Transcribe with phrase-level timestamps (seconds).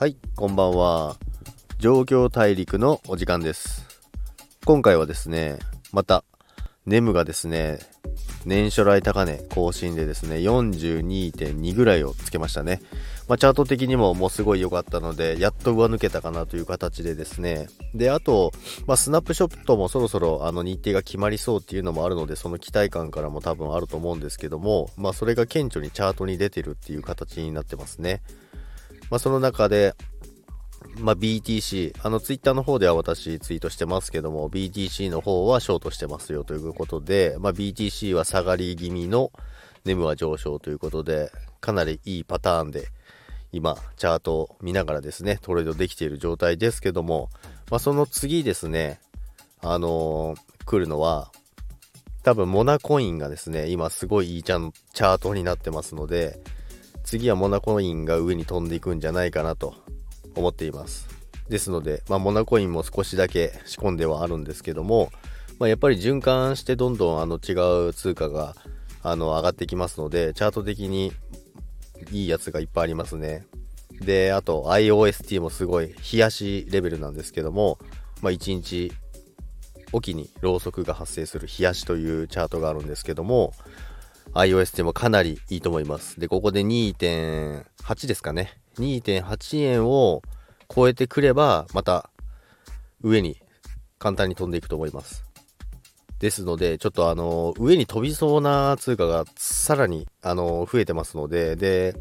[0.00, 1.18] はい、こんばんは。
[1.78, 3.86] 状況大陸のお時間です。
[4.64, 5.58] 今回はですね、
[5.92, 6.24] また、
[6.86, 7.80] ネムがですね、
[8.46, 12.80] 年初来高値更新でですね、42.2ぐらいをつけましたね。
[13.28, 17.68] まあ、チャート的にももうすごい良かったので、やっと上抜けたかなという形でですね。
[17.94, 18.52] で、あと、
[18.86, 28.22] まあ、スナップショットもそろそろあの日程が決まりそうっていうのもあるので、その期待感からも多分あると思うんですけども、まあ、それが顕著にチャートに出てるっていう形になってますね。
[29.10, 29.94] まあ、その中で、
[30.98, 39.32] まあ、BTC、あのツイッターの方では私ツイートしてますけども、BTC の方はショートしてますよということで、まあ、BTC は下がり気味の
[39.84, 42.88] ネムは上昇ということで、かなりいいパターンで、
[43.52, 47.28] 今、チャートを見ながらですね、トレードできている状態ですけども、
[47.70, 49.00] まあ、その次ですね、
[49.60, 51.32] あのー来るのは、
[52.22, 56.38] 多分モナコインがですね、今すごいいいチャチャートになってますので、
[57.10, 59.74] 次はモナコインが上に飛んでいくんじゃないかなと
[60.36, 61.08] 思っています。
[61.48, 65.10] ですので、まあ、モナコインも少しだけ仕込んではあるんですけども、
[65.58, 68.54] まあ、やっぱり循環してどんどんあの違う通貨が
[69.02, 71.10] あの上がってきますので、チャート的に
[72.12, 73.44] いいやつがいっぱいありますね。
[74.00, 77.80] で、あと IOST もすごい冷やしレベルなんですけども、
[78.22, 78.92] まあ、1日
[79.90, 83.52] おきにろうそくが発生する冷やしというチャートがあるんですけども、
[84.34, 86.20] iOST もかなりいいと思います。
[86.20, 88.58] で、ここで2.8ですかね。
[88.78, 90.22] 2.8円を
[90.74, 92.10] 超えてくれば、また
[93.02, 93.40] 上に
[93.98, 95.24] 簡単に飛んでいくと思います。
[96.20, 101.96] ですので、ちょっとあの、上に飛びそうな通貨がさらにあの、増えてますので、で、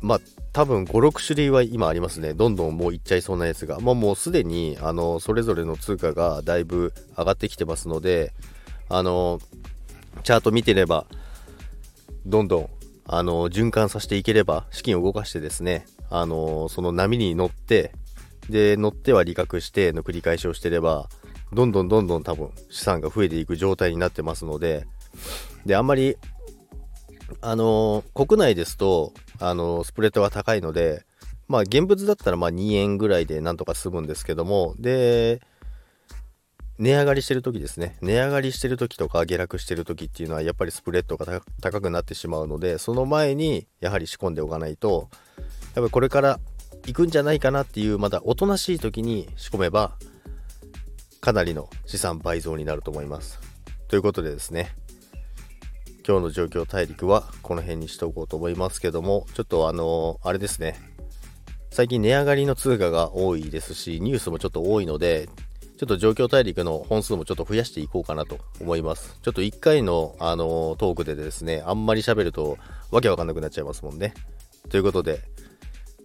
[0.00, 0.20] まあ、
[0.52, 2.34] 多分5、6種類は今ありますね。
[2.34, 3.80] どんどんもういっちゃいそうなやつが。
[3.80, 8.32] まあもうすでに、あの、それぞれの通貨がだいぶ上がってきてますので、
[8.88, 9.40] あの、
[10.22, 11.06] チャート見てれば、
[12.26, 12.70] どんどん、
[13.04, 17.92] あの、循環させていければ、資金を動かしてですね、あの、その波に乗って、
[18.50, 21.08] で、乗っては利確しての繰り返しをしてれば、
[21.52, 24.86] どんどんどんどん多分資産が増えていく状態になってますので、
[25.64, 26.16] で、あんまり、
[27.40, 31.04] あの、国内ですと、あの、スプレッドが高いので、
[31.46, 35.40] まあ、現物だったらまあ2円ぐらいでなんとか済むんですけども、で、
[36.78, 37.96] 値上がりしてる時ですね。
[38.00, 46.40] 値上がりしてる時とか下落してる時っていうのはやっぱりスプレッドが高くなってしまうので、その前にやはり仕込んでおかないと、やっぱりこれから
[46.86, 49.96] 行くんじゃないかなっていうまだおとなしい時に仕込めば、
[51.20, 53.40] かなりの資産倍増になると思います。
[53.88, 54.76] ということでですね、
[56.06, 60.80] 今日の状況大陸はこの辺にしておこうと思いますけども、ちょっとあのあれですね、
[61.70, 65.28] 最近値上がりの通貨が多いですし、ニュースもちょっと多いので、
[65.78, 69.16] ちょっと状況大陸の本数もちょっと増やしていこうかなと思います。
[69.22, 72.58] ちょっと1回の、あのトークでですね、あんまり喋ると
[72.90, 74.12] わけわかんなくなっちゃいますもんね。
[74.70, 75.20] ということで、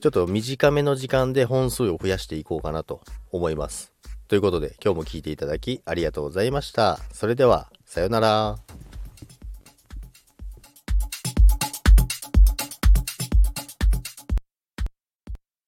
[0.00, 3.92] ちょっと短めの時間で本数を増やしていこうかなと思います。
[4.26, 6.98] ということで、今日も聞いていただきありがとうございました。
[7.12, 8.89] それでは、さようなら。